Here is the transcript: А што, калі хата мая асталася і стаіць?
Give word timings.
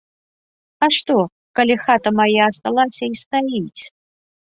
А 0.85 0.89
што, 0.97 1.17
калі 1.61 1.75
хата 1.85 2.09
мая 2.23 2.41
асталася 2.51 3.03
і 3.15 3.25
стаіць? 3.25 3.81